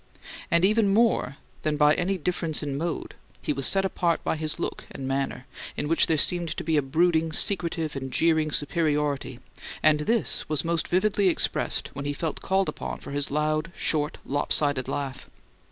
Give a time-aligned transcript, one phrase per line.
[0.49, 4.57] And even more than by any difference in mode he was set apart by his
[4.59, 5.45] look and manner,
[5.77, 9.39] in which there seemed to be a brooding, secretive and jeering superiority
[9.83, 14.17] and this was most vividly expressed when he felt called upon for his loud, short,
[14.27, 15.29] lop sided laugh.